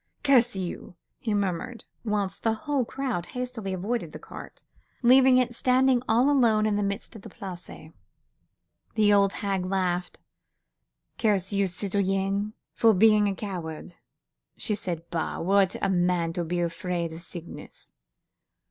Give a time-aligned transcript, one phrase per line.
[0.23, 4.63] "Curse you!" he muttered, whilst the whole crowd hastily avoided the cart,
[5.03, 7.91] leaving it standing all alone in the midst of the place.
[8.95, 10.19] The old hag laughed.
[11.19, 13.99] "Curse you, citoyen, for being a coward,"
[14.57, 15.07] she said.
[15.11, 15.39] "Bah!
[15.39, 17.93] what a man to be afraid of sickness."